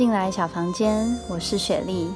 [0.00, 2.08] 进来小房间，我是雪莉。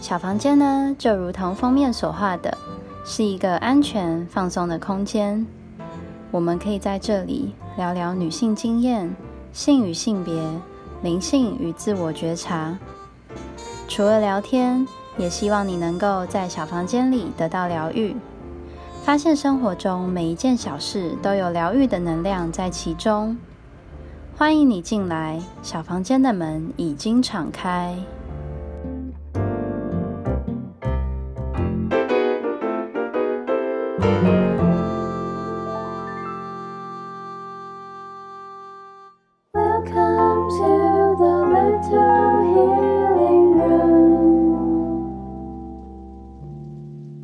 [0.00, 2.56] 小房间呢，就如同封面所画的，
[3.04, 5.44] 是一个安全放松的空间。
[6.30, 9.12] 我们可以在这里聊聊女性经验、
[9.52, 10.40] 性与性别、
[11.02, 12.78] 灵性与自我觉察。
[13.88, 14.86] 除了聊天，
[15.18, 18.14] 也希望你能够在小房间里得到疗愈，
[19.02, 23.36] 发现生活中每一件小事都有疗愈的能量在其中。
[24.36, 27.96] 欢迎你进来，小房间的门已经敞开。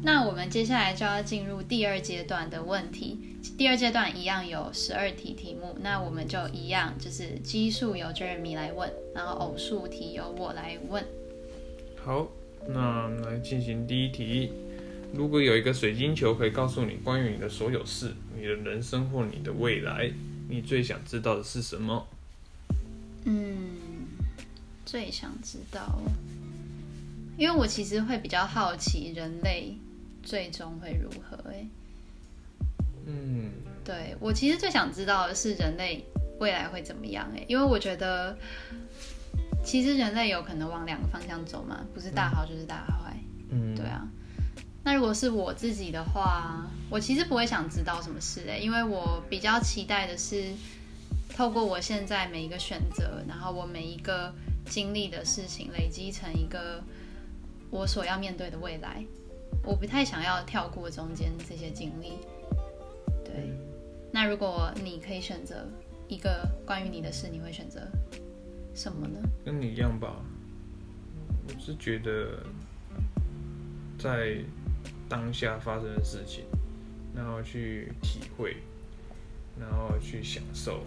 [0.03, 3.19] 那我们接下来就要进入第二阶段的问题。
[3.57, 11.05] 第二阶段一样有十二题题目，那我们就一样，就是奇数由 Jeremy 来问，然后偶数题由我来问。
[12.03, 12.27] 好，
[12.67, 14.51] 那来进行第一题。
[15.13, 20.11] 如果有一个水晶球可以告诉你关于你的所有事、你的人生或你的未来，
[20.49, 22.07] 你最想知道的是什么？
[23.25, 23.77] 嗯，
[24.87, 26.01] 最想知道，
[27.37, 29.77] 因为我其实会比较好奇人类
[30.23, 31.37] 最终会如何。
[31.51, 31.67] 哎。
[33.07, 33.51] 嗯，
[33.83, 36.05] 对我其实最想知道的是人类
[36.39, 38.37] 未来会怎么样哎，因为我觉得
[39.65, 43.17] 其实人类有可能往两个方向走嘛，不是大好就是大坏。
[43.49, 44.07] 嗯，对啊。
[44.85, 50.53] 那如果是我自己的话，我其实不会想知道什么事哎，因为我比较期待的是
[51.35, 54.33] 透过我现在每一个选择，然后我每一个
[54.67, 56.83] 经历的事情累积成一个
[57.71, 59.05] 我所要面对的未来。
[59.65, 62.19] 我不太想要跳过中间这些经历。
[63.25, 63.53] 对，
[64.13, 65.67] 那如果你可以选择
[66.09, 67.81] 一个关于你的事，你会选择
[68.75, 69.21] 什么呢？
[69.45, 70.17] 跟你一样吧，
[71.47, 72.43] 我是觉得
[73.99, 74.39] 在
[75.09, 76.45] 当下发生的事情，
[77.15, 78.57] 然后去体会，
[79.59, 80.83] 然后去享受，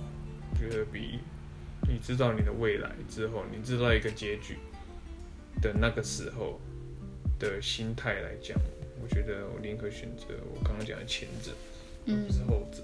[0.56, 1.19] 觉得比
[1.88, 4.57] 你知道你的未来之后，你知道一个结局
[5.62, 6.59] 的那个时候
[7.44, 8.58] 的心态来讲，
[9.02, 11.52] 我觉得我宁可选择我刚刚讲的前者。
[12.06, 12.84] 而不是后者，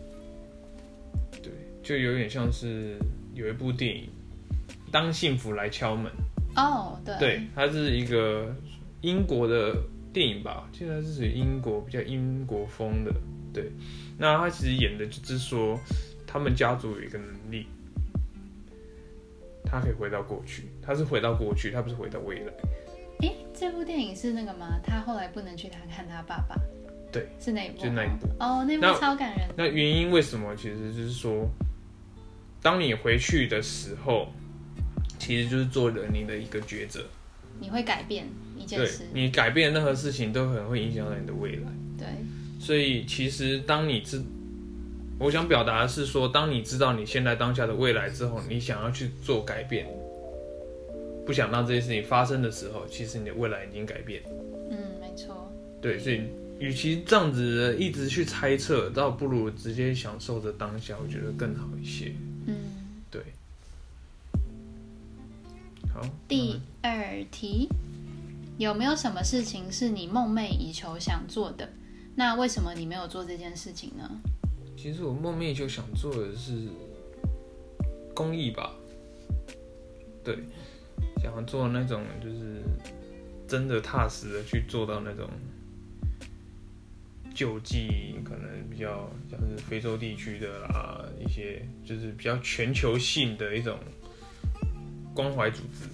[1.43, 1.51] 对，
[1.83, 2.97] 就有点像是
[3.33, 4.03] 有一部电影
[4.93, 6.09] 《当幸福来敲门》
[6.55, 8.55] 哦，对，对，它是一个
[9.01, 9.75] 英国的
[10.13, 13.13] 电影吧，现在是属于英国比较英国风的，
[13.53, 13.69] 对，
[14.17, 15.77] 那他其实演的就是说，
[16.25, 17.67] 他们家族有一个能力，
[19.65, 22.53] 他可以回到过去，他是回到过去，他不是回到未来。
[23.59, 24.79] 哎，这部电影是那个吗？
[24.83, 26.55] 他后来不能去他看他爸爸。
[27.11, 29.49] 对，是那一部，就那一部哦，那部超感人。
[29.57, 30.55] 那原因为什么？
[30.55, 31.45] 其实就是说，
[32.61, 34.29] 当你回去的时候，
[35.17, 37.03] 其实就是做了你的一个抉择。
[37.59, 38.25] 你会改变
[38.57, 41.67] 一件事，你改变任何事情都可能会影响到你的未来。
[41.97, 42.07] 对，
[42.59, 44.21] 所以其实当你知，
[45.19, 49.85] 我想表达的是说，当你知道你现在当下的未来之后，你想要去做改变，
[51.29, 54.23] 不想让这些事情发生的时候，其实你的未来已经改变。
[54.71, 55.47] 嗯，没错。
[55.79, 56.23] 对，所以。
[56.59, 62.11] 与其这样子一直去猜测，倒不如直接享受着当下，我觉得更好一些。
[62.47, 62.55] 嗯，
[63.11, 63.21] 对。
[65.93, 67.69] 好，第二题，
[68.57, 71.69] 有没有什么事情是你梦寐以求想做的？
[72.15, 74.19] 那为什么你没有做这件事情呢？
[74.75, 76.67] 其实我梦寐以求想做的是
[78.13, 78.75] 公益吧。
[80.25, 80.39] 对，
[81.21, 82.61] 想要做那种就是
[83.47, 85.29] 真的踏实的去做到那种。
[87.31, 93.79] 救济可能比较像是非洲地区的啦，一些就是比较全球性的一种
[95.13, 95.87] 关怀组织，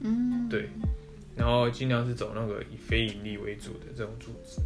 [0.00, 0.70] 嗯，对，
[1.36, 4.62] 然后尽量是走那个以非盈利为主的这种组织。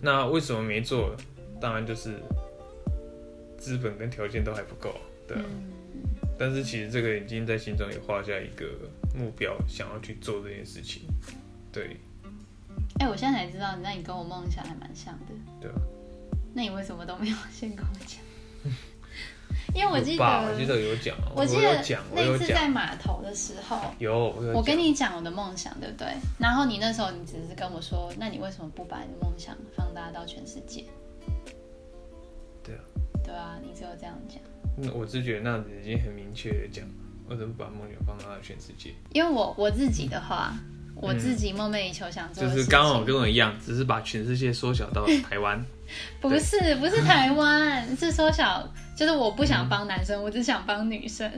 [0.00, 1.14] 那为什么没做？
[1.60, 2.18] 当然就是
[3.56, 4.96] 资本跟条件都还不够，
[5.28, 5.36] 对。
[6.38, 8.66] 但是其实这个已经在心中也画下一个
[9.14, 11.02] 目标，想要去做这件事情，
[11.72, 11.96] 对。
[13.00, 15.34] 哎，我现在才知道，那你跟我梦想还蛮像的。
[15.60, 15.74] 对啊。
[16.54, 18.20] 那你为什么都没有 先跟我讲？
[19.74, 21.82] 因为我记得，我记得有讲，我记得
[22.14, 26.08] 那次在码头的时候，有我跟你讲我的梦想，对不对？
[26.38, 30.84] 然后你那时候你只是跟我说，那你为什么不把你的梦想放大到全世界？
[32.62, 32.80] 对啊。
[33.24, 34.38] 对啊，你只有这样讲。
[34.76, 36.84] 那我是觉得那已经很明确的讲，
[37.28, 38.94] 我怎么把梦想放大到全世界？
[39.12, 40.54] 因为我我自己的话。
[40.96, 45.62] 我自己梦寐以求想做，就是刚好跟我一样，只是把全世界缩小到台湾。
[46.22, 51.28] 不是，不是台湾，是缩小，就是我不想帮男生，我只想帮女生。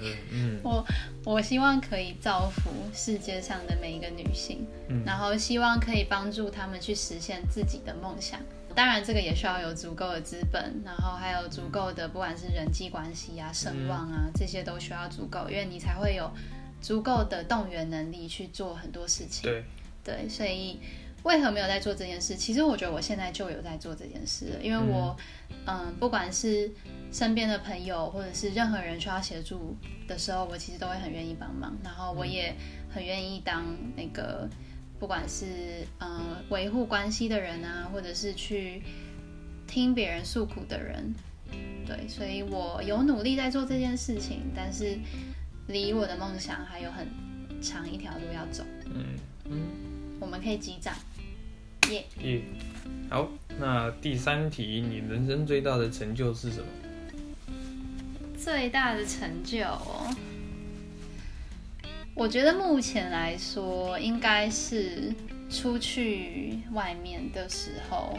[0.00, 0.84] 嗯嗯我
[1.24, 8.40] 我希望可以造福世界上的每一个女性，嗯然后希望可以帮助她们去实现自己的梦想。
[8.74, 16.30] 当然，这个也需要有足够的资本，然后还有足够的不管是人际关系啊、声望啊，这些都需要足够，因为你才会有
[16.80, 19.42] 足够的动员能力去做很多事情。
[19.42, 19.64] 对，
[20.04, 20.80] 对，所以
[21.22, 22.34] 为何没有在做这件事？
[22.36, 25.14] 其实我觉得我现在就有在做这件事了，因为我，
[25.66, 26.70] 嗯、不管是
[27.12, 29.76] 身边的朋友或者是任何人需要协助
[30.08, 32.54] 的时候，我其实都会很愿意帮忙，然后我也
[32.88, 33.64] 很愿意当
[33.94, 34.48] 那个，
[35.00, 35.46] 不管是
[35.98, 38.82] 呃维护关系的人啊，或者是去
[39.66, 41.14] 听别人诉苦的人，
[41.86, 44.98] 对，所以我有努力在做这件事情，但是
[45.68, 47.08] 离我的梦想还有很
[47.62, 48.62] 长一条路要走。
[48.94, 49.04] 嗯
[49.46, 49.58] 嗯
[50.20, 50.94] 我们可以击掌，
[51.90, 52.42] 耶、耶。
[53.08, 53.26] 好，
[53.58, 56.66] 那第三题，你人生最大的成就是什么？
[58.36, 60.14] 最大的成就哦，
[62.14, 65.12] 我觉得目前来说，应该是
[65.48, 68.18] 出去外面的时候，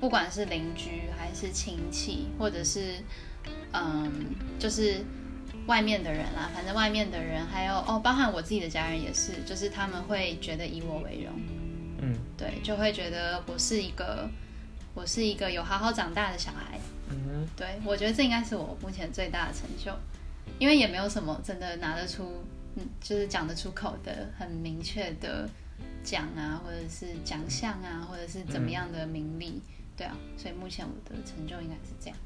[0.00, 2.96] 不管是邻居还是亲戚，或者是
[3.72, 5.04] 嗯，就是
[5.66, 11.32] 外面的人啦，反正外面的人还有哦，包含我自己的家人也是，就是他们会觉得以我为荣，
[12.02, 12.14] 嗯。
[12.36, 14.28] 对，就会觉得我是一个
[14.94, 16.78] 我是一个有好好长大的小孩。
[17.08, 19.90] 嗯对，我觉得这应该是我目前最大的成就，
[20.58, 22.44] 因为也没有什么真的拿得出，
[22.76, 25.48] 嗯，就是讲得出口的很明确的
[26.04, 29.60] 奖啊，或者是奖项啊，或者是怎么样的名利，
[29.96, 32.18] 对啊，所以目前我的成就应该是这样。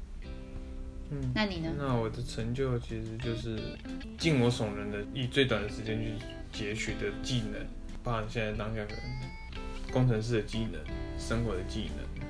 [1.09, 1.31] 嗯。
[1.33, 1.73] 那你呢？
[1.77, 3.59] 那我的成就其实就是
[4.17, 6.13] 尽我所能的，以最短的时间去
[6.51, 7.65] 截取的技能，
[8.03, 10.79] 包含现在当下可能工程师的技能、
[11.17, 12.25] 生活的技能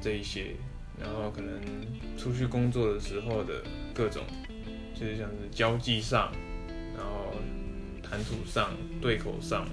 [0.00, 0.54] 这一些，
[1.00, 1.60] 然后可能
[2.18, 3.62] 出去工作的时候的
[3.94, 4.24] 各种，
[4.94, 6.32] 就是像是交际上，
[6.96, 7.34] 然后
[8.02, 9.66] 谈吐上、对口上，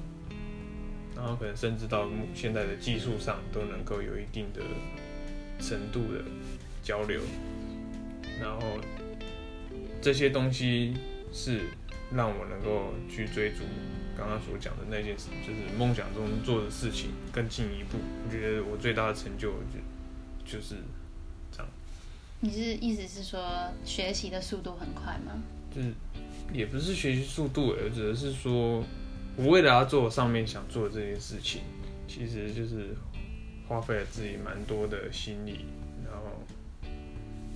[1.15, 4.61] 然后可能甚至到现在的技术上都能够有一定的
[5.59, 6.23] 程度的
[6.83, 7.21] 交流。
[8.41, 8.61] 然后
[10.01, 10.93] 这些东西
[11.33, 11.61] 是
[12.13, 13.63] 让我能够去追逐
[14.17, 17.97] 刚刚所讲的那件事，就是梦想中做的事情更进一步。
[18.25, 20.75] 我觉得我最大的成就就就是
[21.51, 21.67] 这样，
[22.39, 25.41] 你是意思是说学习的速度很快吗？
[25.75, 25.93] 就是
[26.53, 28.83] 也不是学习速度，而只是说
[29.35, 31.61] 我为了要做我上面想做的这件事情，
[32.07, 32.95] 其实就是
[33.67, 35.65] 花费了自己蛮多的心力，
[36.03, 36.41] 然后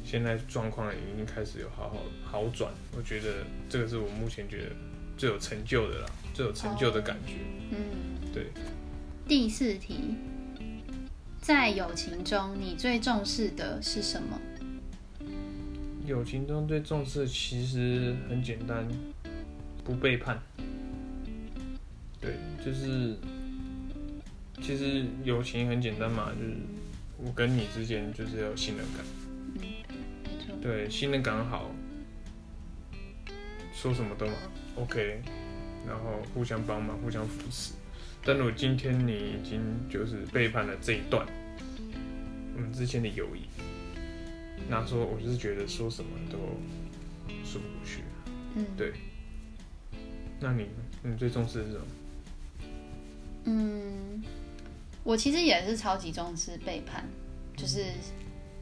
[0.04, 4.76] 现在状况已经开始有好好好转，我觉得这个是我目前觉得
[5.18, 7.34] 最有成就的啦，最有成就的感觉。
[7.72, 7.78] 嗯，
[8.34, 8.48] 对。
[9.28, 10.16] 第四题，
[11.42, 14.40] 在友情中，你最重视的是什么？
[16.06, 18.88] 友情中最重视的其实很简单，
[19.84, 20.38] 不背叛。
[22.20, 23.16] 对，就是
[24.62, 26.56] 其实友情很简单嘛，就是
[27.18, 29.06] 我跟你之间就是要有信任感。
[29.54, 29.84] 没
[30.46, 31.72] 错，对，信任感好，
[33.74, 34.34] 说什么都嘛
[34.76, 35.22] OK，
[35.88, 37.74] 然后互相帮忙，互相扶持。
[38.26, 41.26] 但如果今天你已经就是背叛了这一段
[42.56, 43.42] 我们之间的友谊，
[44.70, 46.38] 那说我就是觉得说什么都
[47.46, 48.04] 说不过去。
[48.56, 48.94] 嗯，对
[50.40, 50.68] 那你
[51.04, 51.86] 你最重视的是什么？
[53.46, 54.24] 嗯，
[55.04, 57.06] 我其实也是超级重视背叛，
[57.58, 57.84] 就是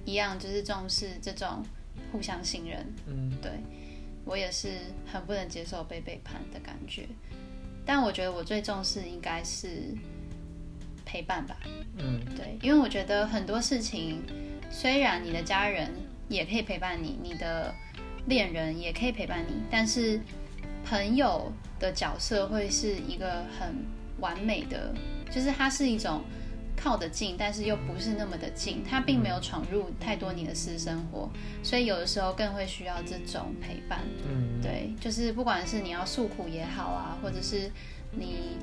[0.05, 1.63] 一样，就是重视这种
[2.11, 2.85] 互相信任。
[3.07, 3.51] 嗯对
[4.23, 4.69] 我也是
[5.05, 7.07] 很不能接受被背叛的感觉，
[7.85, 9.67] 但我觉得我最重视应该是
[11.03, 11.57] 陪伴吧。
[11.97, 14.21] 嗯对，因为我觉得很多事情，
[14.71, 15.91] 虽然你的家人
[16.27, 17.73] 也可以陪伴你，你的
[18.25, 20.19] 恋人也可以陪伴你，但是
[20.85, 23.75] 朋友的角色会是一个很
[24.19, 24.93] 完美的，
[25.29, 26.21] 就是它是一种
[26.75, 31.29] 靠得近，但是又不是那么的近，它并没有闯入太多你的私生活，
[31.61, 33.99] 所以有的时候更会需要这种陪伴。
[34.27, 37.69] 嗯，对，就是不管是你要诉苦也好啊，或者是
[38.11, 38.57] 你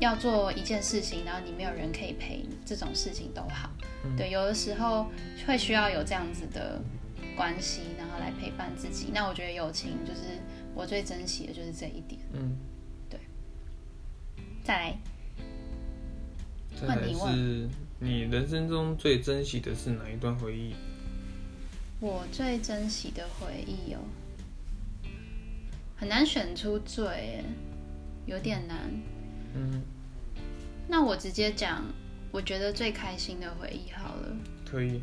[0.00, 3.70] 要做一件事情，然后你没有人可以陪，这种事情都好。
[4.04, 5.10] 嗯对，有的时候
[5.46, 6.80] 会需要有这样子的
[7.36, 9.10] 关系，然后来陪伴自己。
[9.12, 10.38] 那我觉得友情就是
[10.74, 12.20] 我最珍惜的就是这一点。
[12.32, 12.56] 嗯，
[14.62, 14.98] 再来，
[16.80, 20.74] 再来换你问是你人生中最珍惜的是哪一段回忆？
[21.98, 23.98] 我最珍惜的回忆哦，
[25.96, 27.42] 很难选出最，
[28.26, 28.88] 有点难。
[29.54, 29.82] 嗯，
[30.88, 31.84] 那我直接讲，
[32.30, 34.36] 我觉得最开心的回忆好了。
[34.70, 35.02] 可以。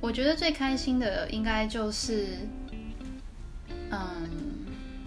[0.00, 2.38] 我觉得最开心的应该就是
[3.90, 4.28] 嗯，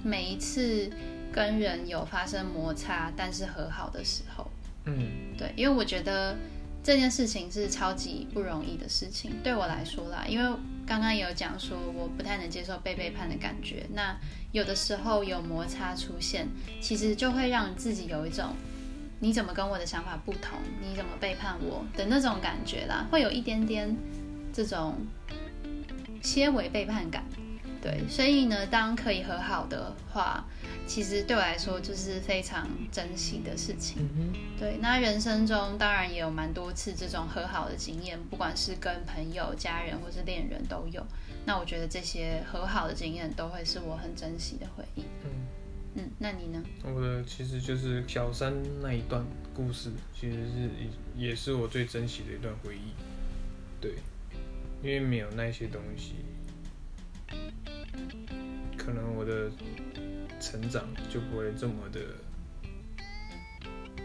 [0.03, 0.89] 每一次
[1.31, 4.49] 跟人有发生摩擦，但是和好的时候，
[4.85, 6.35] 嗯对，因为我觉得
[6.83, 14.17] 这件事情是超级不容易的事情，对我来说啦，因为刚刚有讲说我不太能接受被背叛的感觉，那
[14.53, 16.47] 有的时候有摩擦出现，
[16.79, 18.55] 其实就会让自己有一种
[19.19, 23.93] 你怎么跟我的想法不同，你怎么背叛我的那种感觉啦，会有一点点
[24.53, 24.95] 这种
[26.23, 27.25] 些微背叛感。
[27.81, 30.45] 对，所以呢，当可以和好的话，
[30.87, 33.97] 其实对我来说就是非常珍惜的事情。
[34.15, 41.05] 嗯，对，那人生中当然也有蛮多次这种和好的经验，不管是跟朋友、家人或是恋人都有。
[41.45, 45.03] 那我觉得这些和好的经验都会是我很珍惜的回忆。
[45.23, 45.29] 嗯，
[45.95, 46.63] 嗯，那你呢？
[46.83, 50.69] 我的其实就是小三那一段故事，其实是
[51.17, 52.93] 也也是我最珍惜的一段回忆。
[53.79, 53.95] 对，
[54.81, 56.15] 因为没有那些东西，
[58.77, 59.49] 可能我的
[60.49, 61.99] 成长就不会这么的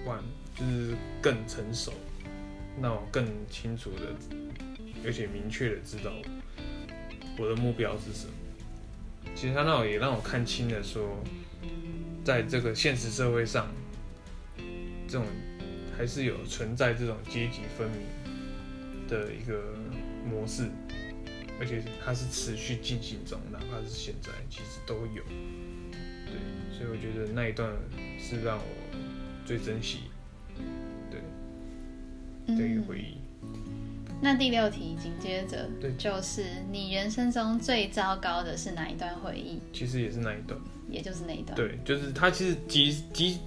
[0.04, 0.20] 晚，
[0.56, 1.92] 就是更成熟，
[2.82, 4.12] 让我更清楚的，
[5.04, 6.10] 而且明确的知道
[7.38, 8.32] 我的目标是什么。
[9.36, 11.16] 其实他让我也让我看清了说，
[12.24, 13.68] 在这个现实社会上，
[15.06, 15.24] 这种
[15.96, 18.00] 还是有存在这种阶级分明
[19.06, 19.76] 的一个
[20.28, 20.68] 模式，
[21.60, 25.22] 而且它是持续进行中，哪怕是现在，其实都有。
[26.82, 27.70] 对，所以我觉得那一段
[28.18, 28.64] 是让我
[29.46, 29.98] 最珍惜
[32.46, 33.16] 的一个回忆。
[34.20, 39.60] 那第六题紧接着对就是你人生中最糟糕的是哪一段回忆？
[39.72, 40.58] 其实也是那一段。
[40.88, 41.56] 也就是那一段。
[41.56, 43.38] 对，就是它其实既既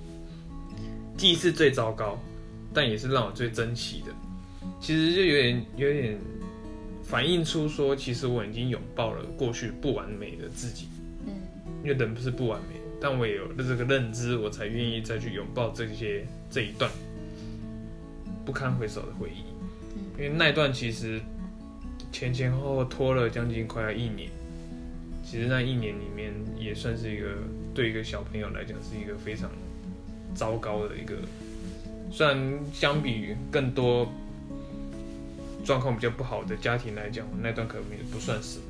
[1.17, 2.17] 既是最糟糕，
[2.73, 4.11] 但也是让我最珍惜的。
[4.81, 6.17] 其实就有点有点
[7.03, 10.87] 反映出说，其实我已经拥抱了过去不完美的自己。
[11.27, 11.33] 嗯
[11.83, 16.89] 因为人不是不完美，但我也有了这个认知，我才愿意再去拥抱这些这一段
[18.45, 19.43] 不堪回首的回忆。
[20.17, 21.19] 因为那一段其实
[22.11, 24.29] 前前后后拖了将近快要一年，
[25.23, 27.27] 其实那一年里面也算是一个
[27.73, 29.49] 对一个小朋友来讲是一个非常
[30.33, 31.15] 糟糕的一个，
[32.11, 34.07] 虽然相比于更多
[35.65, 38.64] 状况比较不好的家庭来讲，那段可能不算什么。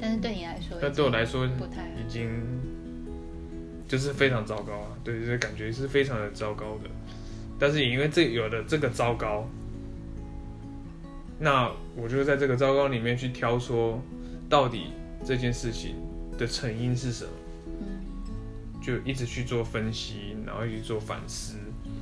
[0.00, 2.28] 对，但是对你来说，那对我来说不太已经
[3.86, 6.90] 就是非常糟糕啊，对，就是感觉是非常的糟糕的。
[7.58, 9.46] 但是也因为这有了这个糟糕，
[11.38, 14.02] 那我就在这个糟糕里面去挑说，
[14.48, 14.86] 到底
[15.24, 15.96] 这件事情
[16.38, 17.30] 的成因是什么，
[17.66, 17.86] 嗯。
[18.82, 21.58] 就一直去做分析，然后去做反思。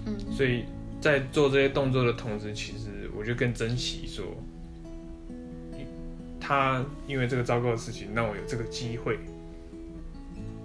[0.06, 0.16] 嗯。
[0.30, 0.64] 所以
[1.00, 4.24] 在做这些动作的同时，其实我就更珍惜说，
[6.48, 9.18] 他因为这个糟糕的事情，让我有这个机会，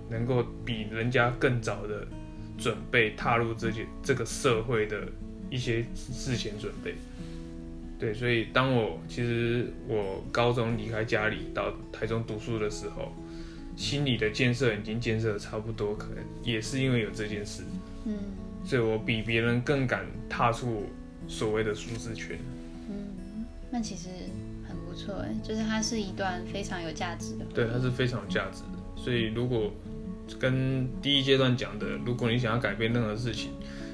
[0.10, 2.08] 能够比人家更早的
[2.58, 5.06] 准备踏入这些这个社会的
[5.50, 6.96] 一些事前准备。
[8.00, 13.12] 对，所以当我其实我高中离开家里到台中读书的时候，
[13.76, 17.62] 心理的建设已经建设的差不多，可能也是因为有这件事。
[18.06, 18.14] 嗯
[18.66, 20.86] 所以我比别人更敢踏出
[21.28, 22.40] 所谓的舒适圈。
[22.90, 24.43] 嗯，那其实很
[24.94, 27.46] 不错哎，就是它是一段非常有价值的。
[27.54, 29.02] 对，它是非常有价值的。
[29.02, 29.72] 所以如果
[30.40, 33.52] 跟第一阶段讲的，如果你想要改变任何事情，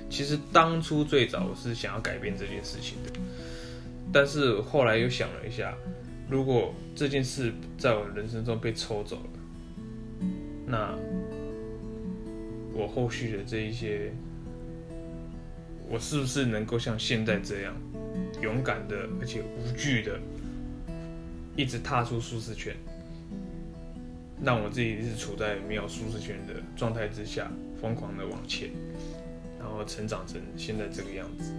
[0.09, 3.11] 其实当初最早我是想要改变这件事情的，
[4.11, 5.73] 但是后来又想了一下，
[6.29, 10.27] 如果这件事在我人生中被抽走了，
[10.67, 10.93] 那
[12.73, 14.11] 我后续的这一些，
[15.89, 17.73] 我是不是能够像现在这样
[18.41, 20.19] 勇敢的而且无惧的，
[21.55, 22.75] 一直踏出舒适圈？
[24.41, 27.51] 让我自己是处在没有舒适圈的状态之下，
[27.81, 28.69] 疯狂的往前，
[29.59, 31.51] 然后成长成现在这个样子。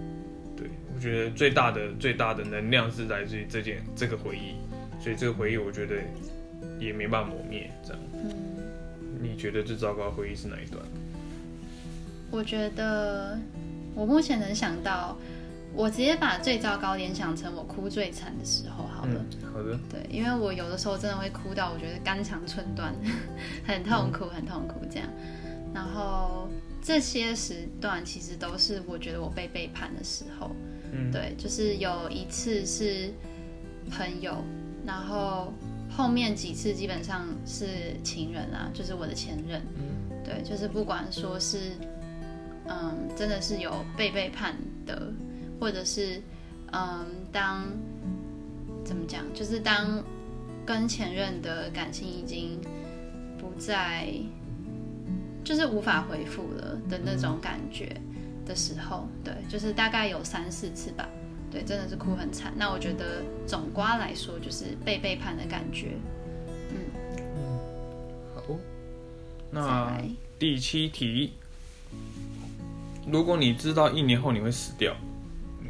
[0.57, 4.55] 对我觉得最大的最大的能量是来自于这件这个回忆，
[4.99, 5.95] 所以这个回忆我觉得
[6.79, 7.69] 也没办法磨灭。
[7.83, 8.33] 这样，嗯，
[9.21, 10.83] 你觉得最糟糕的回忆是哪一段？
[12.31, 13.37] 我觉得
[13.93, 15.17] 我目前能想到，
[15.73, 19.13] 我直接把最糟糕联想成我哭最惨的时候好了。
[19.15, 22.93] 嗯，好的，对，因为我有的时候真的会哭到我觉得肝肠寸断，
[23.65, 25.07] 很痛苦，很痛苦这样。
[25.73, 26.49] 然后
[26.81, 30.51] 这些时段其实都是我觉得我被背叛的时候。
[30.93, 33.13] 嗯，对，就是有一次是
[33.89, 34.43] 朋友，
[34.85, 35.53] 然后
[35.89, 39.61] 后面几次基本上是情人啊，就是我的前任。
[39.77, 39.83] 嗯
[40.23, 41.71] 对，就是不管说是，
[42.67, 45.11] 嗯，真的是有被背叛的，
[45.61, 46.19] 或者是，
[46.73, 47.67] 嗯，当
[48.83, 50.03] 怎么讲，就是当
[50.65, 52.59] 跟前任的感情已经
[53.37, 54.11] 不再，
[55.43, 57.95] 就是无法回复了的那种感觉
[58.43, 61.07] 的时候，对，就是大概有三四次吧，
[61.51, 62.51] 对，真的是哭很惨。
[62.57, 65.95] 那我觉得总瓜来说，就是被背叛的感觉。
[66.71, 66.77] 嗯
[68.33, 68.57] 好，再
[69.51, 71.33] 那来第七题，
[73.05, 74.95] 如果你知道一年后你会死掉，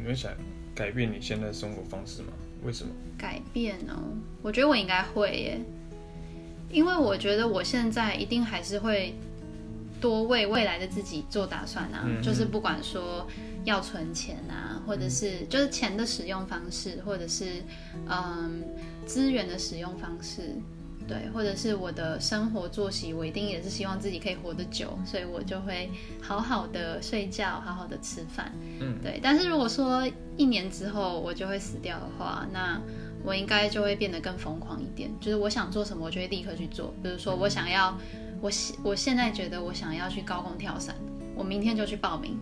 [0.02, 0.32] 你会想
[0.74, 2.32] 改变你现在的生活方式吗？
[2.64, 2.92] 为什么？
[3.16, 4.02] 改变哦，
[4.42, 5.60] 我觉得我应该会耶，
[6.70, 9.14] 因为我觉得我现在一定还是会
[10.00, 13.26] 多为未来的自己做打算啊，嗯就是不管说
[13.64, 17.62] 要存钱啊，或者是就是钱的使用方式，或者是
[18.08, 18.62] 嗯
[19.06, 20.56] 资源的使用方式。
[21.06, 25.90] 对，或者是我的生活作息，我一定也是希望自己可以活得久，所以我就会
[26.20, 28.52] 好好的睡觉，好好的吃饭。
[28.80, 30.06] 嗯，对，但是如果说
[30.36, 32.80] 一年之后我就会死掉的话，那
[33.24, 36.92] 我应该就会变得更疯狂一点，就是我想做什么，我就会立刻去做。
[37.02, 37.96] 比如说，我想要，
[38.40, 40.94] 我现我现在觉得我想要去高空跳伞，
[41.36, 42.38] 我明天就去报名，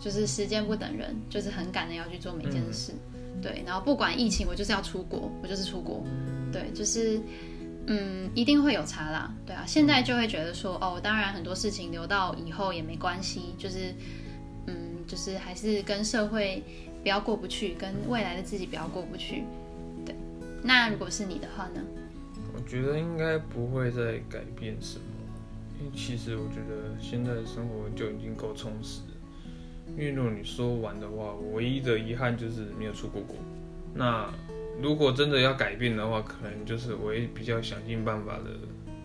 [0.00, 2.92] 就是时间不等人，就是很赶的要去做每件事。
[3.40, 6.04] 对，然后不管疫情，我就是要出国，我就是出国。
[6.52, 7.20] 对，就是。
[7.90, 13.94] 嗯，一定会有差啦，对啊，现在就会觉得说，哦，当然很多事情留到以后也没关系，就是，
[14.66, 14.74] 嗯，
[15.06, 16.62] 就是还是跟社会
[17.02, 19.42] 不要过不去，跟未来的自己不要过不去，
[20.04, 20.14] 对。
[20.62, 21.80] 那如果是你的话呢？
[22.54, 25.04] 我觉得应该不会再改变什么，
[25.80, 29.14] 因为其实我觉得现在的生活就已经够充实了。
[29.92, 33.34] 因为如果你说完的话，我唯一的遗憾就是没有出过国。
[33.94, 34.28] 那
[34.80, 38.50] 如果真的要改变的话，可能就是我也比较想尽办法的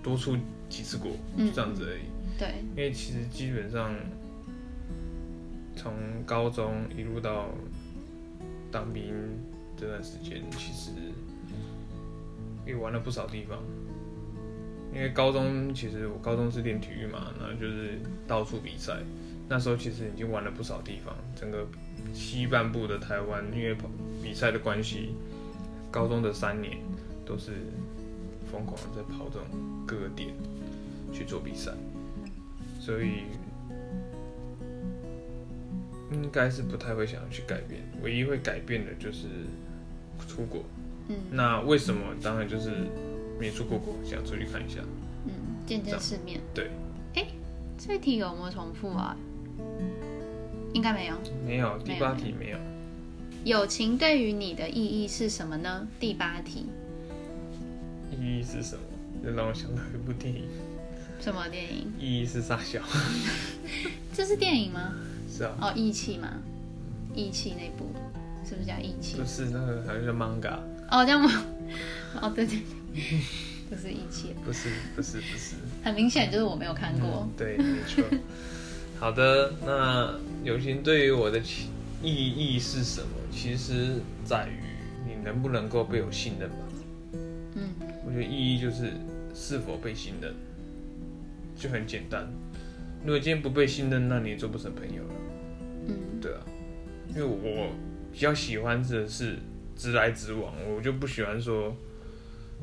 [0.02, 0.38] 多出
[0.70, 2.02] 几次国，嗯就这样子而已。
[2.38, 3.94] 对，因为其实基本上
[5.76, 5.94] 从
[6.26, 7.50] 高中一路到
[8.72, 9.14] 当兵
[9.78, 10.92] 这段时间，其实
[12.66, 13.60] 也玩了不少地方。
[14.94, 18.98] 因为高中其实我高中是练体育嘛，然后就是到处比赛。
[19.50, 21.68] 那时候其实已经玩了不少地方，整个
[22.14, 23.90] 西半部的台湾，因为跑
[24.24, 25.16] 比赛的关系，
[25.94, 26.80] 高中的三年
[27.24, 27.52] 都是
[28.52, 29.48] 疯狂的在跑这种
[29.86, 30.34] 各个点
[31.14, 31.72] 去做比赛。
[32.80, 33.26] 所以
[36.12, 39.28] 应该是不太会想要去改变，唯一会改变的就是
[40.28, 40.64] 出国。
[41.10, 42.02] 嗯那为什么？
[42.22, 42.72] 当然就是
[43.40, 44.82] 没出过国，想出去看一下。
[45.26, 45.32] 嗯，
[45.66, 46.42] 见见世面。
[46.54, 46.72] 对，
[47.14, 47.28] 哎
[47.78, 49.16] 这题有没有重复啊？
[50.74, 51.16] 应该没有。
[51.46, 52.58] 没有，第八没有题没有。
[53.44, 55.86] 友情对于你的意义是什么呢？
[56.00, 56.66] 第八题，
[58.12, 58.82] 意义是什么？
[59.24, 60.44] 就让我想到一部电影，
[61.20, 61.92] 什么电影？
[62.00, 62.82] 意义是傻笑。
[64.16, 64.94] 这是电影吗？
[65.30, 66.30] 是啊，哦，义气吗？
[67.14, 67.92] 义气那部
[68.48, 69.26] 是不是叫义气不？
[69.26, 70.58] 是那个好像叫 manga，
[70.90, 71.46] 哦，这样吗？
[72.22, 72.60] 哦， 对对
[72.94, 73.20] 对，
[73.70, 75.56] 不是义气，不是不是不是。
[75.84, 77.28] 很明显就是我没有看过。
[77.38, 78.02] 对，没错。
[79.00, 81.68] 好的，那友情对于我的其
[82.04, 83.08] 意义是什么？
[83.32, 84.60] 其实在于
[85.08, 86.58] 你能不能够被我信任吧。
[87.56, 87.70] 嗯
[88.06, 88.92] 我觉得意义就是
[89.34, 90.34] 是否被信任，
[91.56, 92.28] 就很简单。
[93.02, 95.14] 如果今天不被信任，那你也做不成朋友了，
[95.88, 96.42] 嗯对啊。
[97.10, 97.70] 因为我
[98.12, 99.38] 比较喜欢的是
[99.76, 101.76] 直来直往，我就不喜欢说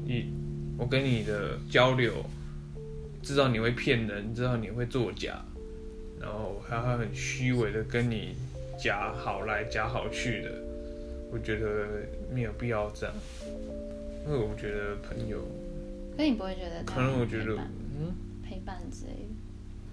[0.05, 0.33] 你
[0.77, 2.25] 我跟你的交流，
[3.23, 5.43] 知道你会骗人，知道你会作假，
[6.21, 8.35] 然后还会很虚伪的跟你
[8.81, 10.51] 假好来假好去的，
[11.31, 11.87] 我觉得
[12.33, 13.15] 没有必要这样。
[14.25, 15.39] 因为我觉得朋友，
[16.17, 17.57] 可你不会觉得可能我觉得
[17.99, 19.29] 嗯陪伴之类的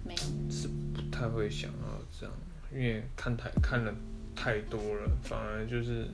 [0.05, 0.51] 没有？
[0.51, 2.33] 是不太会想要这样，
[2.73, 3.93] 因为看太看了
[4.35, 6.05] 太多了，反而就是，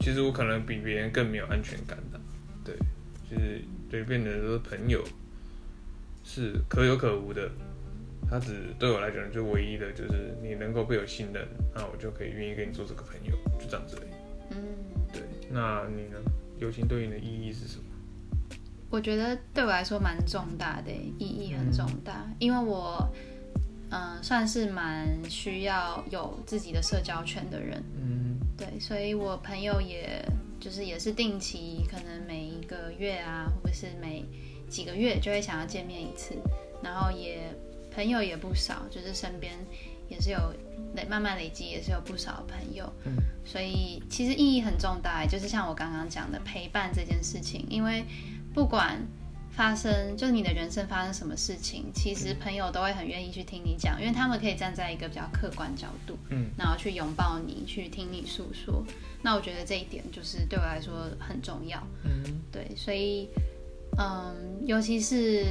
[0.00, 2.20] 其实我可能比别人更没有安全感的，
[2.64, 2.76] 对，
[3.30, 5.04] 就是对变得说朋友
[6.24, 7.50] 是可有可无的，
[8.34, 14.10] 他只对我来讲就唯一的就是你能够被我信任，那我就可以愿意跟你做这个朋友，就这样子而已。
[14.50, 14.56] 嗯，
[15.12, 16.18] 对，那你呢？
[16.58, 17.84] 友情对你的意义是什么？
[18.90, 23.08] 我觉得对我来说蛮重大的，意义很重大，因为我
[23.90, 30.20] 嗯、呃算是蛮需要有自己的社交圈的人，嗯对，所以我朋友也
[30.58, 34.24] 就是也是定期，可能每一个月啊，或者是每
[34.68, 36.34] 几个月就会想要见面一次，
[36.82, 37.48] 然后也
[37.94, 39.54] 朋友也不少，就是身边
[40.08, 40.38] 也是有
[40.94, 43.16] 累慢慢累积，也是有不少朋友，嗯。
[43.44, 48.04] 所以其实意义很重大，就是像我刚刚讲的陪伴这件事情，因为
[48.52, 48.98] 不管
[49.50, 58.84] 发生，就你的人生发生什么事情，其实朋友都会很愿意去听你讲，因为他们可以站在一个比较客观角度，嗯，然后去拥抱你，去听你诉说。
[59.22, 62.40] 那我觉得这一点就是对我来说很重要，嗯。
[62.50, 63.28] 对，所以，
[63.98, 64.34] 嗯，
[64.66, 65.44] 尤其是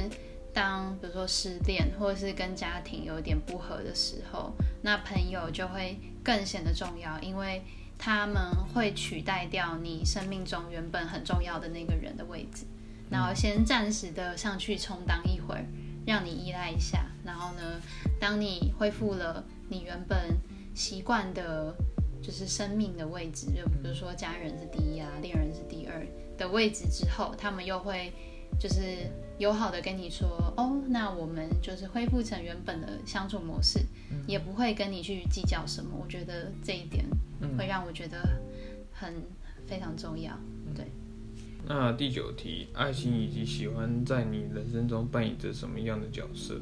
[0.54, 7.60] 当比如说失恋，或者是跟家庭有点不合的时候，那朋友就会更显得重要，因为
[7.98, 8.40] 他们
[8.72, 12.64] 会取代掉你生命中原本很重要的那个人的位置，
[13.10, 15.66] 然后先暂时的上去充当一会儿，
[16.06, 17.80] 让你依赖一下，然后呢，
[18.20, 20.38] 当你恢复了你原本
[20.74, 21.74] 习惯的。
[22.22, 26.06] 就是生命的位置，就比如说家人是第一啊，恋人是第二
[26.38, 28.10] 的位置之后，他们又会
[28.58, 33.80] 就是友好的跟你说，哦，那我们就是恢复成原本的相处模式，
[34.26, 35.90] 也不会跟你去计较什么。
[36.00, 37.04] 我觉得这一点
[37.58, 38.40] 会让我觉得
[38.92, 39.14] 很
[39.66, 40.38] 非常重要。
[40.74, 40.86] 对。
[41.66, 46.60] 那第九题，爱情以及喜欢在你人生中扮演着什么样的角色？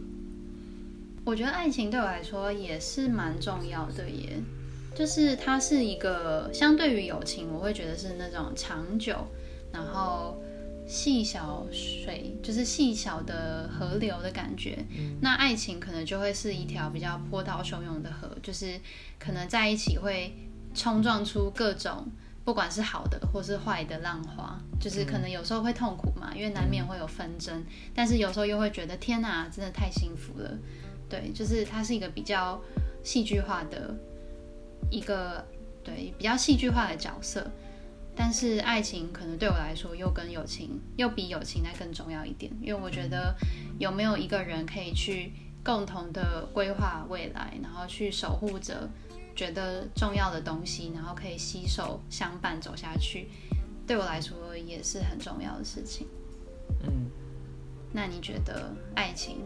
[1.25, 4.41] 我觉得爱情对我来说也是蛮重要的耶。
[4.95, 9.27] 就是它是一个相对于友情，我会觉得是那种长久，
[9.73, 10.37] 然后
[10.87, 14.85] 细小水，就是细小的河流的感觉。
[15.21, 18.81] 那爱情可能就会是一条比较波涛汹涌的河，就是
[19.19, 20.35] 可能在一起会
[20.75, 22.07] 冲撞出各种，
[22.45, 24.61] 不管是好的或是坏的浪花。
[24.81, 27.65] 就是可能有时候会痛苦嘛，因为难免会有纷争，
[27.95, 30.59] 但是有时候又会觉得天哪，真的太幸福了。
[31.09, 32.61] 对，就是它是一个比较
[33.03, 33.95] 戏剧化的。
[34.91, 35.43] 一个
[35.83, 37.51] 对比较戏剧化的角色，
[38.15, 43.35] 但是爱情可能对我来说又跟友情又比友情再更重要一点，因为我觉得
[43.79, 45.33] 有没有一个人可以去
[45.65, 48.89] 共同的规划未来，然后去守护着
[49.35, 53.29] 觉得重要的东西，然后可以携手相伴走下去，
[53.87, 56.07] 对我来说也是很重要的事情。
[56.85, 57.11] 嗯，
[57.93, 59.39] 那你觉得爱情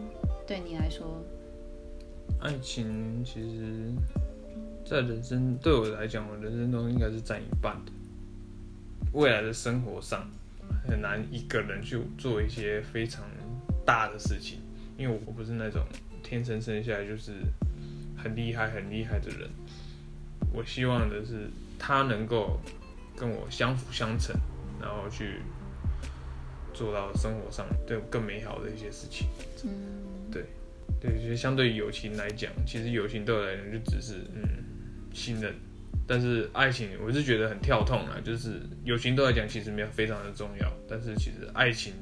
[0.45, 1.21] 对你来说？
[2.41, 3.93] 爱情其实。
[4.89, 7.91] 在人生对我来讲，我人生中应该是占一半的。
[9.13, 10.29] 未来的生活上
[10.87, 13.23] 很难一个人去做一些非常
[13.85, 14.59] 大的事情，
[14.97, 15.85] 因为我不是那种
[16.23, 17.33] 天生生下来就是
[18.15, 19.49] 很厉害、很厉害的人。
[20.53, 22.59] 我希望的是他能够
[23.15, 24.35] 跟我相辅相成，
[24.81, 25.41] 然后去
[26.73, 29.27] 做到生活上对更美好的一些事情。
[29.63, 30.45] 嗯，对，
[30.99, 34.65] 对，其实相对于友情来讲，其实友情对我来讲就只是嗯。
[35.13, 35.55] 信任，
[36.05, 41.93] 但是爱情我是觉得很跳痛啊，就是友情对我来讲其实没有非常的重要，但是其实爱情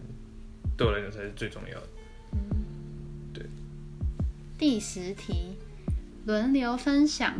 [0.76, 1.88] 对我来讲才是最重要的。
[2.34, 2.40] 嗯
[3.34, 3.46] 对。
[4.58, 5.58] 第十题，
[6.26, 7.34] 轮流分享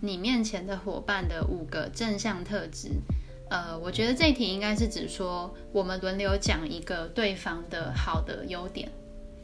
[0.00, 2.90] 你面前的伙伴的五个正向特质。
[3.50, 8.90] 呃，我觉得这题应该是指说我们轮流讲一个对方的好的优点。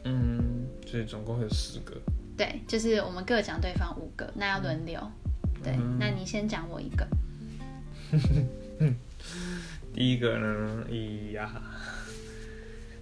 [0.05, 1.95] 嗯，所以总共有十个。
[2.35, 4.99] 对，就是我们各讲对方五个，那要轮流。
[5.63, 7.07] 对，那你先讲我一个。
[9.93, 11.61] 第一个呢，哎呀，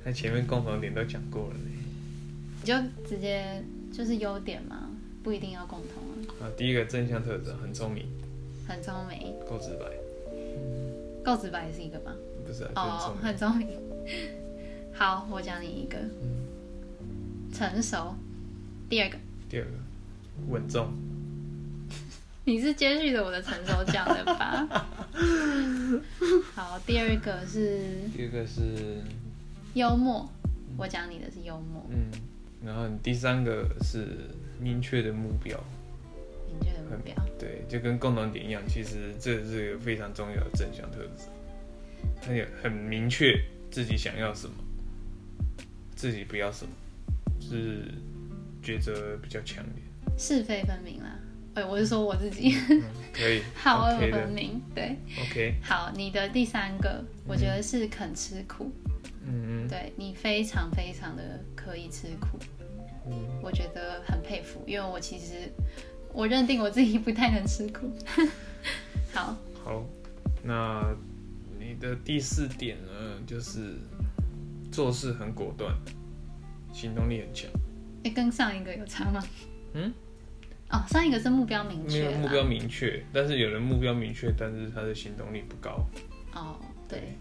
[0.03, 1.69] 那前面共同点都讲过了呢。
[2.61, 2.73] 你就
[3.07, 4.89] 直接就是优点嘛，
[5.23, 6.03] 不一定要共同
[6.39, 6.47] 啊。
[6.47, 8.05] 啊，第一个正向特质，很聪明。
[8.67, 9.33] 很聪明。
[9.47, 9.85] 够直白。
[11.23, 12.15] 够直白是一个吗？
[12.45, 13.67] 不是，哦，很聪明。
[14.93, 15.97] 好，我讲你一个。
[17.53, 18.15] 成熟。
[18.89, 19.17] 第二个。
[19.49, 19.71] 第二个，
[20.49, 20.91] 稳重。
[22.47, 24.65] 你是接续着我的成熟讲的吧？
[26.55, 27.81] 好，第二个是
[28.15, 29.03] 第二个是
[29.73, 30.25] 幽默，
[30.77, 31.85] 我讲你的是幽默。
[31.89, 32.09] 嗯，
[32.65, 34.29] 然后第三个是
[34.61, 35.61] 明确的目标，
[36.47, 41.27] 明确的目标，对，就跟共同点一样，其实这是一个非常重要的正向特质，
[42.25, 43.37] 很有很明确
[43.69, 44.53] 自己想要什么，
[45.97, 46.71] 自己不要什么，
[47.41, 47.93] 是
[48.63, 49.83] 抉择比较强烈，
[50.17, 51.19] 是非分明啦。
[51.57, 52.55] 对，我是说我自己，
[53.11, 58.71] 可以， 好恶分明，对，OK，好，你的第三个，我觉得是肯吃苦，
[59.25, 59.67] 嗯嗯。
[59.67, 62.37] 对你非常非常的可以吃苦，
[63.07, 65.51] 嗯，我觉得很佩服，因为我其实
[66.13, 67.91] 我认定我自己不太能吃苦，
[69.11, 69.83] 好，好，
[70.43, 70.95] 那
[71.59, 73.79] 你的第四点呢，就是
[74.71, 75.75] 做事很果断，
[76.71, 77.49] 行动力很强，
[78.03, 79.23] 哎，跟上一个有差吗？
[79.73, 79.91] 嗯。
[80.69, 85.87] 哦，上一个是目标明确，没有目标明确，但是有人目标明确，但是他的行动力不高。
[86.33, 87.13] 哦，对，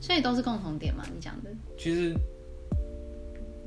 [0.00, 1.04] 所以都是共同点嘛？
[1.12, 1.50] 你讲的。
[1.76, 2.14] 其实，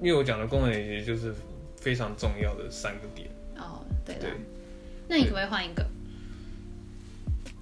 [0.01, 1.33] 因为我讲的共同点其实就是
[1.77, 3.29] 非常重要的三个点。
[3.57, 4.31] 哦，对对。
[5.07, 5.85] 那你可不可以换一个？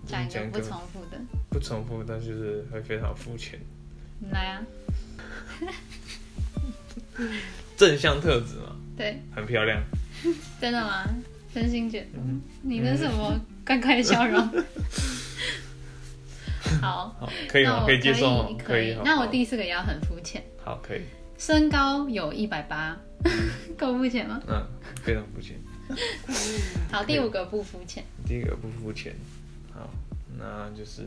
[0.06, 1.20] 讲一个不重复的。
[1.50, 3.60] 不重复，但就是会非常肤浅。
[4.32, 4.64] 来啊！
[7.76, 9.82] 正向特质嘛， 对，很漂亮。
[10.60, 11.06] 真的吗？
[11.54, 14.40] 真心觉得嗯你那什么怪怪的笑容？
[16.82, 17.84] 好，好，可以吗？
[17.86, 18.50] 可以接受吗？
[18.64, 18.96] 可以。
[19.04, 21.02] 那我第四个也要很肤浅，好可以，
[21.38, 22.96] 身高有一百八，
[23.78, 24.40] 够肤浅吗？
[24.48, 24.64] 嗯，
[25.04, 25.56] 非常肤浅。
[26.92, 29.16] 好，第五个不肤浅，第一个不肤浅，
[29.74, 29.90] 好，
[30.38, 31.02] 那就是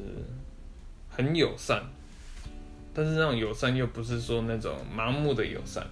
[1.09, 1.81] 很友善，
[2.93, 5.87] 但是那种友善又不是说那种盲目的友善，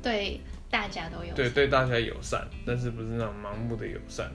[0.00, 1.34] 对大家都有。
[1.34, 4.30] 对对大家友善，但是不是那种盲目的友善，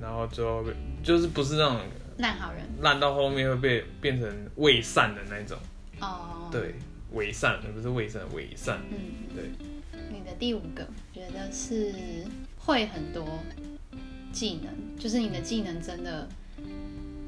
[0.00, 0.72] 然后最后被
[1.02, 1.80] 就是不是那种
[2.18, 2.62] 烂好人。
[2.80, 5.56] 烂到后面会被变成伪善的那种，
[6.00, 6.74] 哦。，对，
[7.12, 8.96] 伪善而不是伪善，伪善，嗯，
[9.34, 9.50] 对，
[10.10, 11.94] 你的第五个觉得是
[12.58, 13.38] 会很多
[14.32, 16.28] 技能，就是你的技能真的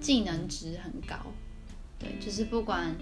[0.01, 1.17] 技能值很高，
[1.99, 2.95] 对，就是不管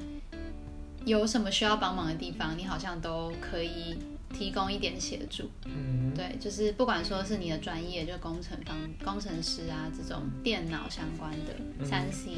[1.05, 3.99] 有什么需要帮忙的地方，你好像都可以
[4.33, 5.51] 提供一点协助。
[5.65, 12.31] 嗯，对，就是不管说是你的专业，就工程方、工程师啊这种电脑相关的嗯三 C，、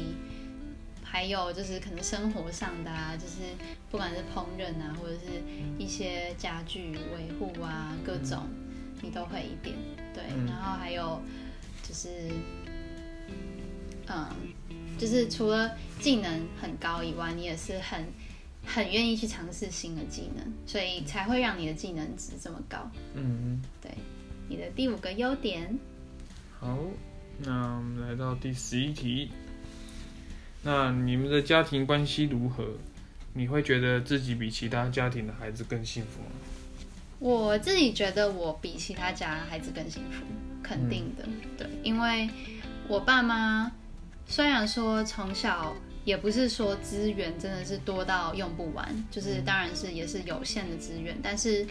[1.03, 3.35] 还有就是可能生活上的啊，就是
[3.89, 5.41] 不管是烹饪啊，或者是
[5.77, 8.43] 一些家具维护啊，各种
[9.01, 9.75] 你都会一点。
[10.13, 11.21] 对，嗯然后还有
[11.83, 12.09] 就是，
[14.07, 14.27] 嗯，
[14.97, 18.05] 就是除了技能很高以外，你也是很
[18.67, 22.77] 很愿意去尝试新的技能，所以才会让你的技能值这么高。
[23.15, 23.89] 嗯，对，
[24.49, 25.79] 你的第五个优点，
[26.59, 26.77] 好，
[27.39, 29.31] 那我们来到第十一题。
[30.61, 32.67] 那你们的家庭关系如何？
[33.33, 36.29] 你会觉得自己比其他家庭的孩子更幸福吗？
[37.19, 40.25] 我自己觉得我比其他家孩子更幸福，
[40.61, 41.23] 肯定的。
[41.57, 42.29] 对，因为
[42.87, 43.71] 我爸妈
[44.27, 45.75] 虽然说从小
[46.07, 51.67] 也不是说资源真的是多到用不完，就是当然是也是有限的资源，但是，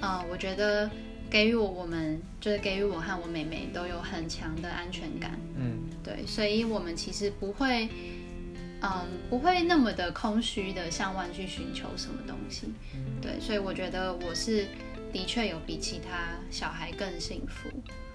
[0.00, 0.90] 呃，我觉得
[1.28, 5.38] 给予我我们就是给予我和我妹妹都有很强的安全感。
[5.54, 7.90] 嗯对，所以我们其实不会，
[8.80, 12.72] 嗯，不会那么的空虚的向外去寻求什么东西。
[13.20, 14.66] 对，所以我觉得我是
[15.12, 17.68] 的确有比其他小孩更幸福。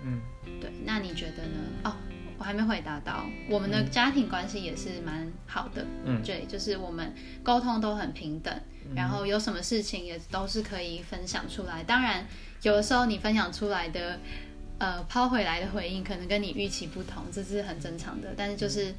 [0.04, 0.20] 嗯
[0.60, 1.60] 对，那你觉得呢？
[1.84, 1.96] 哦，
[2.38, 5.86] 我还没回答到，我们的家庭关系也是蛮好的。
[6.06, 8.54] 嗯对，就是我们沟通都很平等，
[8.96, 11.84] 然后有什么事情也都是可以分享出来。
[11.84, 12.26] 当然，
[12.62, 14.19] 有的时候你分享出来的，
[14.80, 18.34] 呃，抛回来的回应可能跟你预期不同，这是很正常的。
[18.36, 18.93] 但是就是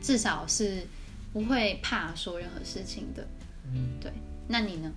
[0.00, 0.86] 至少是
[1.32, 3.26] 不会怕说任何事情的。
[3.72, 4.12] 嗯，对，
[4.48, 4.92] 那你呢？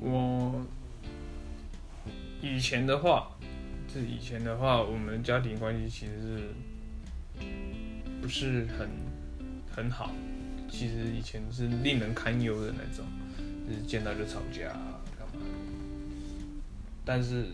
[0.00, 0.64] 我
[2.40, 3.30] 以前的话，
[3.92, 6.54] 是以前的话，我们家庭关系其实是
[8.20, 8.88] 不是很
[9.74, 10.12] 很好？
[10.70, 13.04] 其实以前是令人堪忧的那种，
[13.66, 15.46] 就是见到就吵架啊，干嘛？
[17.04, 17.46] 但是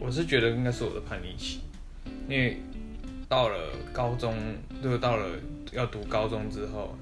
[0.00, 1.60] 我是觉得应该是我的叛逆期，
[2.28, 2.60] 因为
[3.28, 4.36] 到了高中，
[4.82, 5.38] 就到了
[5.72, 6.98] 要读高中之后，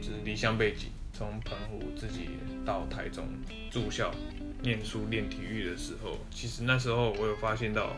[0.00, 2.30] 就是离乡背景，从澎湖自己
[2.64, 3.24] 到台中
[3.70, 4.12] 住校
[4.60, 7.94] 念书练体育的时候，其实那时候我有发现到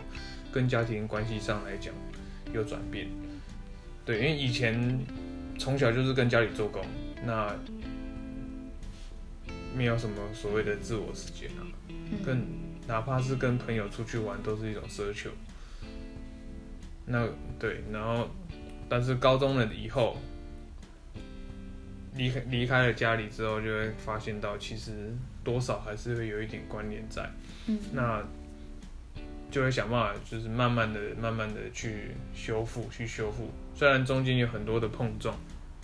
[0.52, 1.94] 跟家庭关系上来讲
[2.52, 3.08] 有转变。
[4.04, 4.98] 对，因为以前
[5.58, 6.84] 从小就是跟家里做工，
[7.24, 7.54] 那
[9.74, 11.62] 没有什么所谓的自我时间啊，
[12.24, 12.44] 跟
[12.86, 15.30] 哪怕是跟朋友出去玩都是一种奢求。
[17.06, 17.26] 那
[17.58, 18.28] 对，然后
[18.88, 20.16] 但是高中了以后，
[22.14, 27.28] 离开离开了家里之后，就会发现到其实多少还是会有一点关联在。
[27.66, 28.22] 嗯那
[29.54, 33.48] 就会想办法，就是慢慢的、慢慢的去修复、去修复。
[33.72, 35.32] 虽然中间有很多的碰撞，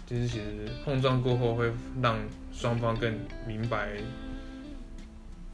[0.05, 1.71] 就是其实碰撞过后会
[2.03, 2.19] 让
[2.53, 3.93] 双方更明白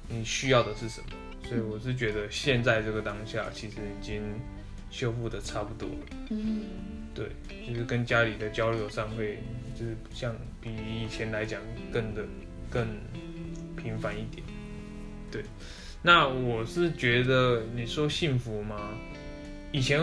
[0.08, 1.08] 你需要的是什么。
[1.46, 4.22] 所以我是觉得现在这个当下，其实已经
[4.90, 6.06] 修复的差不多了。
[6.30, 6.62] 嗯
[7.14, 7.28] 对，
[7.68, 9.38] 就是跟家里的交流上会，
[9.78, 11.60] 就是像比以前来讲
[11.92, 12.24] 更的
[12.70, 12.88] 更
[13.76, 14.42] 频繁一点。
[15.30, 15.44] 对，
[16.06, 18.76] 那我是觉得你说幸福吗？
[19.72, 20.00] 以前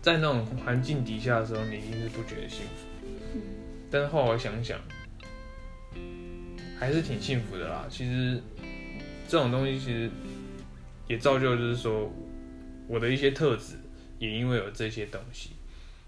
[0.00, 2.86] 在那种环境底下的时候，你一定是不觉得幸福，
[3.34, 3.42] 嗯
[3.90, 4.80] 但是后来想想，
[6.78, 7.86] 还是挺幸福的啦。
[7.90, 8.40] 其实
[9.28, 10.08] 这种东西其实
[11.06, 12.10] 也造就，就是说
[12.88, 13.74] 我的一些特质，
[14.18, 15.50] 也因为有这些东西。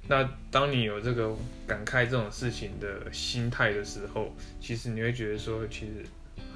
[0.09, 6.03] 那当你有这个感慨这种事情的心态的时候，其实你会觉得说，其实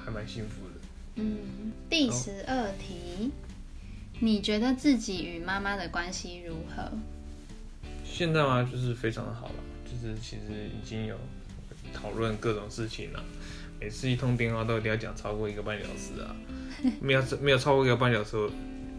[0.03, 0.75] 还蛮幸福的。
[1.16, 3.31] 嗯，第十二题，
[4.20, 6.90] 你觉得自己与妈妈的关系如何？
[8.05, 11.18] 现在嘛，就是非常的好了，就是其实已经有
[11.94, 13.24] 讨论各种事情了，
[13.81, 16.37] 每次一通电话都一定要讲超过一个半小时啊，
[17.00, 18.37] 没有没有超过一个半小时，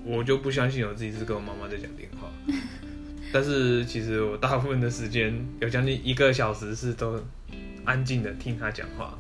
[0.04, 2.32] 我就不相信我自己是跟我妈妈在讲电话。
[3.32, 7.22] 但是其实我大部分的时间有将近一个小时是都
[7.84, 9.20] 安静的听她讲话。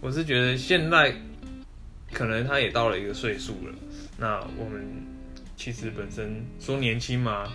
[0.00, 1.14] 我是觉得现在
[2.12, 3.74] 可能他也到了一个岁数了，
[4.18, 4.86] 那我们
[5.56, 7.52] 其实本身说年轻嘛，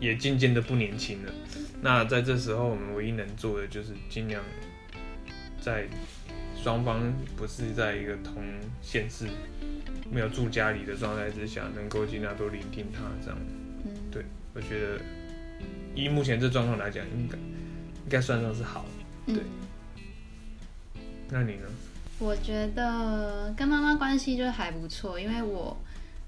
[0.00, 1.32] 也渐渐的不年轻了。
[1.80, 4.42] 那在这时候，我们唯一能做的就是尽量
[5.60, 5.86] 在
[6.62, 8.42] 双方不是在一个同
[8.80, 9.26] 县市、
[10.10, 13.38] 没有住家里的状态之下，能够尽量多聆听他这样。
[13.84, 15.00] 嗯，对，我觉得
[15.94, 18.84] 以目前这状况来讲，应该应该算上是好。
[19.26, 19.36] 对，
[21.30, 21.68] 那你呢？
[22.22, 25.76] 我觉得跟妈妈关系就还不错，因为我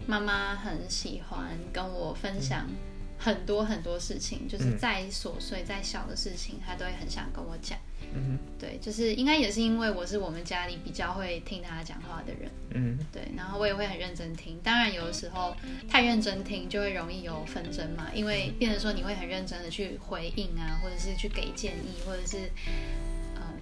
[0.08, 2.68] 妈妈很喜欢跟我分享
[3.16, 7.78] 很多很多事情，就是再琐碎、再小的事情，她都会很想跟我讲。
[8.16, 12.50] 嗯对，就是应该也是因为我是我们家里比较会听她讲话的人。
[12.70, 14.58] 嗯对，然后我也会很认真听。
[14.62, 15.56] 当然，有的时候
[15.88, 23.13] 太认真听就会容易有纷争嘛，因为变成说你会很认真的去回应啊，或者是去给建议，或者是，呃，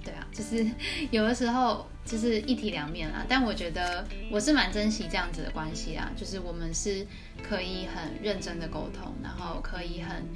[0.05, 0.67] 对啊，就是
[1.11, 3.25] 有的时候就是一体两面啦。
[3.29, 7.07] 但我觉得我是蛮珍惜这样子的关系啊，就是我们是
[7.43, 10.27] 可以很认真的沟通，然后可以很。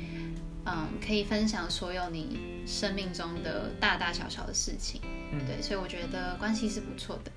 [0.69, 5.01] 嗯，可以分享所有你生命中的大大小小的事情，
[5.33, 7.31] 嗯对，所以我觉得关系是不错的。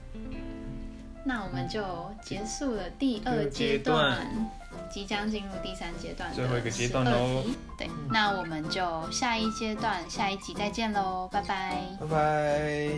[1.24, 4.50] 那我们就结束了第二阶段，
[4.92, 7.44] 即将进入第三阶段，最后一个阶段喽。
[7.78, 11.78] 对，那我们就下一阶段，下一集再见喽，拜拜。
[12.00, 12.90] 拜拜。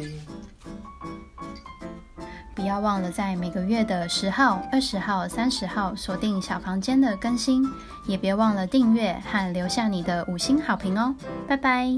[2.54, 7.64] 不要忘了在每个月的十号、二十号、三十号锁定小房间的更新，
[8.06, 11.16] 也别忘了订阅和留下你的五星好评哦。
[11.48, 11.90] 拜拜。